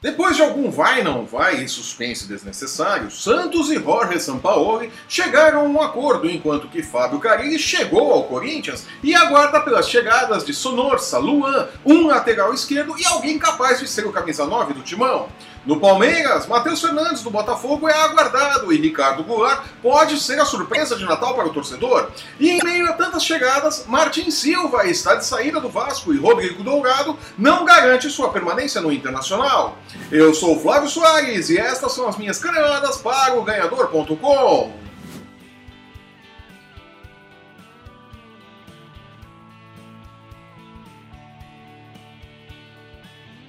[0.00, 5.64] Depois de algum vai não vai e suspense desnecessário, Santos e Jorge Sampaoli chegaram a
[5.64, 11.18] um acordo, enquanto que Fábio Carilli chegou ao Corinthians e aguarda pelas chegadas de Sonorsa,
[11.18, 15.28] Luan, um lateral esquerdo e alguém capaz de ser o camisa 9 do timão.
[15.68, 20.96] No Palmeiras, Matheus Fernandes do Botafogo é aguardado e Ricardo Goulart pode ser a surpresa
[20.96, 22.08] de Natal para o torcedor.
[22.40, 26.62] E em meio a tantas chegadas, Martin Silva está de saída do Vasco e Rodrigo
[26.62, 29.76] Dourado não garante sua permanência no Internacional.
[30.10, 34.88] Eu sou Flávio Soares e estas são as minhas caneladas para o ganhador.com.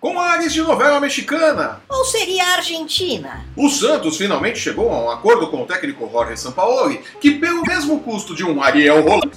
[0.00, 1.82] com ares de novela mexicana.
[1.86, 3.44] Ou seria argentina?
[3.54, 8.00] O Santos finalmente chegou a um acordo com o técnico Jorge Sampaoli, que pelo mesmo
[8.00, 9.36] custo de um Ariel Roland,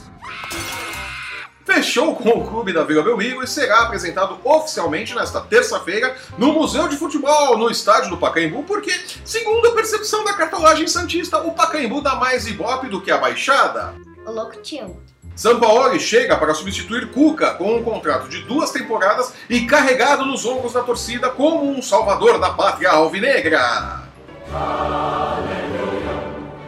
[1.83, 6.87] fechou com o clube da Vila Belmiro e será apresentado oficialmente nesta terça-feira no Museu
[6.87, 8.89] de Futebol, no estádio do Pacaembu, porque,
[9.25, 13.93] segundo a percepção da cartolagem santista, o Pacaembu dá mais ibope do que a Baixada.
[14.25, 14.95] O louco tio.
[15.35, 20.71] Sampaoli chega para substituir Cuca com um contrato de duas temporadas e carregado nos ombros
[20.71, 24.03] da torcida como um salvador da pátria alvinegra.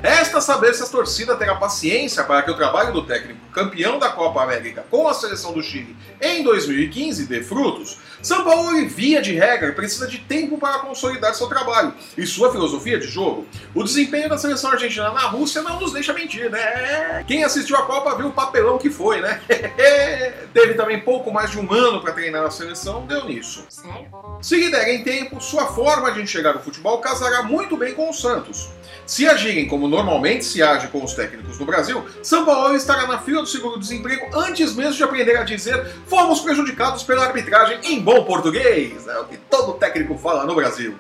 [0.05, 4.09] Resta saber se a torcida terá paciência para que o trabalho do técnico campeão da
[4.09, 7.97] Copa América com a seleção do Chile em 2015 dê frutos.
[8.21, 12.99] São Paulo, via de regra, precisa de tempo para consolidar seu trabalho e sua filosofia
[12.99, 13.47] de jogo.
[13.73, 17.23] O desempenho da seleção argentina na Rússia não nos deixa mentir, né?
[17.27, 19.41] Quem assistiu a Copa viu o papelão que foi, né?
[20.53, 23.65] Teve também pouco mais de um ano para treinar a seleção, deu nisso.
[23.69, 24.07] Sério?
[24.41, 28.13] Se lhe derem tempo, sua forma de enxergar o futebol casará muito bem com o
[28.13, 28.69] Santos.
[29.05, 33.19] Se agirem como normalmente se age com os técnicos no Brasil, São Paulo estará na
[33.19, 38.23] fila do seguro-desemprego antes mesmo de aprender a dizer fomos prejudicados pela arbitragem em bom
[38.25, 39.07] português.
[39.07, 40.95] É o que todo técnico fala no Brasil.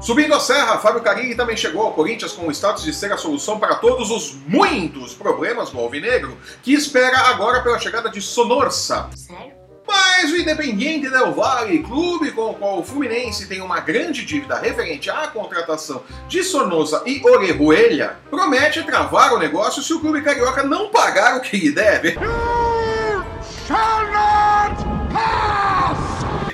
[0.00, 3.16] Subindo a serra, Fábio Carilli também chegou ao Corinthians com o status de ser a
[3.16, 9.08] solução para todos os muitos problemas do Alvinegro, que espera agora pela chegada de Sonorsa.
[9.14, 9.53] Sério?
[9.94, 14.58] Mas o Independiente Del Valle, clube com o qual o Fluminense tem uma grande dívida
[14.58, 20.64] referente à contratação de Sonosa e Orejuela, promete travar o negócio se o clube carioca
[20.64, 22.18] não pagar o que lhe deve.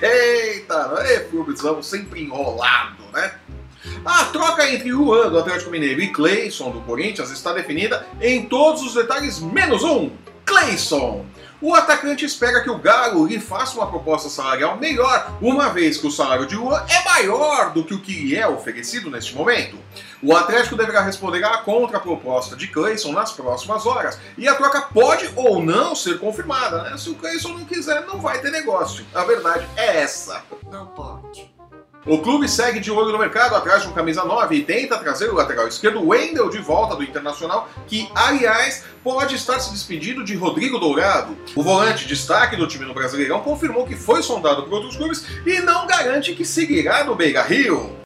[0.02, 3.32] Eita, é clubezão sempre enrolado, né?
[4.04, 8.82] A troca entre Luan do Atlético Mineiro e Clayson do Corinthians está definida em todos
[8.82, 10.10] os detalhes menos um.
[10.44, 11.24] Clayson.
[11.62, 16.06] O atacante espera que o Galo lhe faça uma proposta salarial melhor, uma vez que
[16.06, 19.78] o salário de Luan é maior do que o que lhe é oferecido neste momento.
[20.22, 25.30] O Atlético deverá responder à contraproposta de Clayson nas próximas horas, e a troca pode
[25.36, 26.82] ou não ser confirmada.
[26.84, 26.96] Né?
[26.96, 29.04] Se o Clayson não quiser, não vai ter negócio.
[29.14, 30.42] A verdade é essa.
[30.70, 31.59] Não pode.
[32.06, 35.28] O clube segue de olho no mercado atrás de um camisa 9 e tenta trazer
[35.28, 40.34] o lateral esquerdo Wendel de volta do Internacional, que, aliás, pode estar se despedindo de
[40.34, 41.36] Rodrigo Dourado.
[41.54, 45.60] O volante destaque do time no Brasileirão confirmou que foi sondado por outros clubes e
[45.60, 47.99] não garante que seguirá no Beira Rio.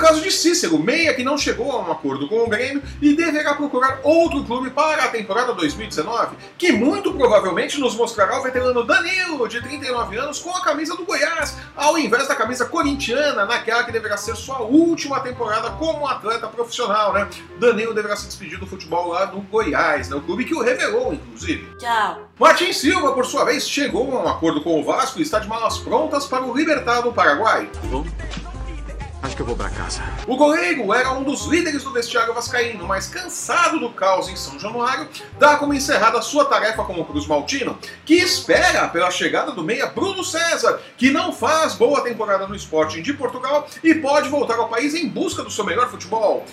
[0.00, 3.54] Caso de Cícero, meia que não chegou a um acordo com o Grêmio e deverá
[3.54, 9.46] procurar outro clube para a temporada 2019, que muito provavelmente nos mostrará o veterano Danilo,
[9.46, 13.92] de 39 anos, com a camisa do Goiás, ao invés da camisa corintiana, naquela que
[13.92, 17.28] deverá ser sua última temporada como atleta profissional, né?
[17.58, 20.16] Danilo deverá se despedir do futebol lá do Goiás, né?
[20.16, 21.76] O clube que o revelou, inclusive.
[21.78, 22.30] Tchau.
[22.38, 25.46] Martin Silva, por sua vez, chegou a um acordo com o Vasco e está de
[25.46, 27.68] malas prontas para o Libertad do Paraguai.
[27.84, 28.06] Bom,
[29.22, 30.02] acho que eu vou pra casa.
[30.26, 34.58] O goleiro era um dos líderes do vestiário vascaíno, mas cansado do caos em São
[34.58, 35.08] Januário,
[35.38, 40.24] dá como encerrada sua tarefa como Cruz Maltino, que espera pela chegada do meia Bruno
[40.24, 44.94] César, que não faz boa temporada no Sporting de Portugal e pode voltar ao país
[44.94, 46.44] em busca do seu melhor futebol.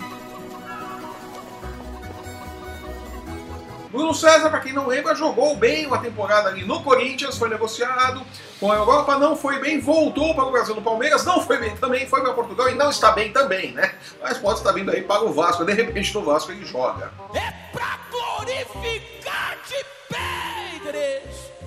[3.98, 8.22] Bruno César, para quem não lembra, jogou bem uma temporada ali no Corinthians, foi negociado
[8.60, 11.76] com a Europa, não foi bem, voltou para o Brasil no Palmeiras, não foi bem
[11.76, 13.92] também, foi para Portugal e não está bem também, né?
[14.22, 17.10] Mas pode estar vindo aí para o Vasco, de repente no Vasco ele joga.
[17.34, 17.57] É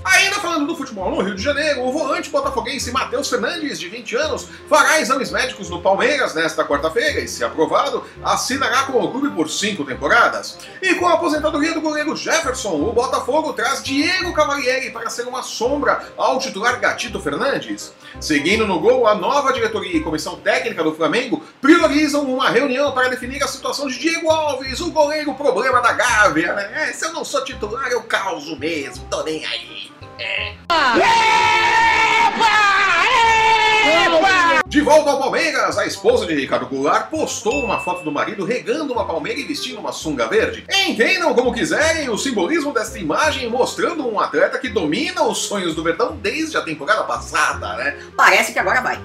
[0.04, 4.16] Ainda falando do futebol no Rio de Janeiro, o volante botafoguense Matheus Fernandes, de 20
[4.16, 9.30] anos, fará exames médicos no Palmeiras nesta quarta-feira e, se aprovado, assinará com o clube
[9.30, 10.58] por cinco temporadas.
[10.82, 15.44] E com a aposentadoria do goleiro Jefferson, o Botafogo traz Diego Cavalieri para ser uma
[15.44, 17.94] sombra ao titular Gatito Fernandes.
[18.20, 23.10] Seguindo no gol, a nova diretoria e comissão técnica do Flamengo priorizam uma reunião para
[23.10, 26.54] definir a situação de Diego Alves, o goleiro problema da Gávea.
[26.54, 26.90] Né?
[26.90, 29.71] É, se eu não sou titular, eu causo mesmo, tô nem aí.
[34.72, 38.94] De volta ao Palmeiras, a esposa de Ricardo Goulart postou uma foto do marido regando
[38.94, 40.64] uma palmeira e vestindo uma sunga verde.
[40.88, 45.84] Entendam como quiserem o simbolismo desta imagem mostrando um atleta que domina os sonhos do
[45.84, 47.98] Verdão desde a temporada passada, né?
[48.16, 48.98] Parece que agora vai.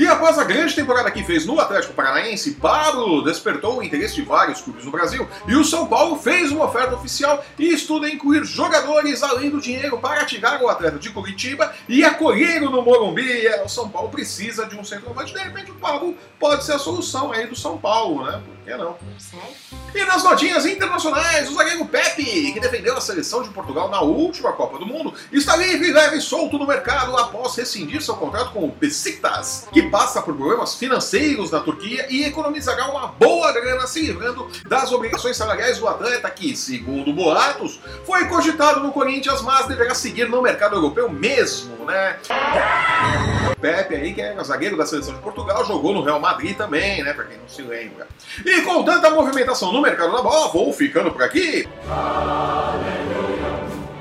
[0.00, 4.22] E após a grande temporada que fez no Atlético Paranaense, Pablo despertou o interesse de
[4.22, 8.42] vários clubes no Brasil e o São Paulo fez uma oferta oficial e estuda incluir
[8.42, 13.46] jogadores além do dinheiro para tirar o atleta de Curitiba e acolher-o no Morumbi.
[13.46, 16.78] É, o São Paulo precisa de um centroavante, de repente o Pablo pode ser a
[16.78, 18.40] solução aí do São Paulo, né?
[18.42, 18.96] Por que não?
[19.94, 24.52] E nas notinhas internacionais, o zagueiro Pepe, que defendeu a seleção de Portugal na última
[24.52, 28.64] Copa do Mundo, está livre, leve e solto no mercado após rescindir seu contrato com
[28.64, 34.00] o Besiktas, que passa por problemas financeiros na Turquia e economizará uma boa grana se
[34.02, 39.94] livrando das obrigações salariais do atleta que, segundo boatos, foi cogitado no Corinthians, mas deverá
[39.94, 42.18] seguir no mercado europeu mesmo, né?
[43.60, 47.12] Pepe aí, que é zagueiro da seleção de Portugal, jogou no Real Madrid também, né?
[47.12, 48.06] Pra quem não se lembra.
[48.44, 51.68] E com tanta movimentação no mercado da bola, vou ficando por aqui.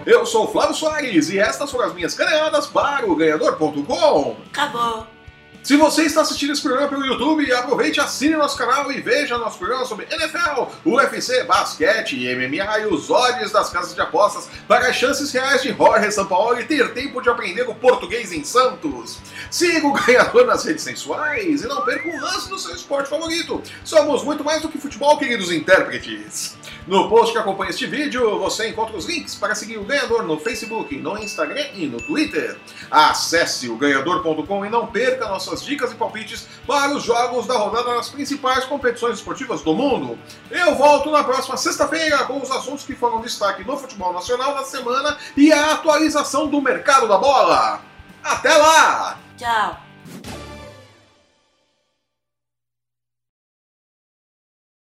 [0.05, 4.37] Eu sou o Flávio Soares e estas foram as minhas caneladas para o ganhador.com.
[4.51, 5.18] Acabou.
[5.61, 9.57] Se você está assistindo esse programa pelo YouTube, aproveite, assine nosso canal e veja nosso
[9.57, 14.95] programa sobre NFL, UFC, basquete, MMA e os odds das casas de apostas para as
[14.95, 19.19] chances reais de Jorge Sampaoli ter tempo de aprender o português em Santos.
[19.51, 23.61] Siga o ganhador nas redes sensuais e não perca um lance do seu esporte favorito.
[23.83, 26.57] Somos muito mais do que futebol, queridos intérpretes.
[26.87, 30.39] No post que acompanha este vídeo, você encontra os links para seguir o ganhador no
[30.39, 32.57] Facebook, no Instagram e no Twitter.
[32.89, 35.27] Acesse o ganhador.com e não perca
[35.63, 40.17] dicas e palpites para os jogos da rodada nas principais competições esportivas do mundo.
[40.49, 44.63] Eu volto na próxima sexta-feira com os assuntos que foram destaque no futebol nacional da
[44.63, 47.81] semana e a atualização do mercado da bola.
[48.23, 49.17] Até lá!
[49.37, 50.38] Tchau.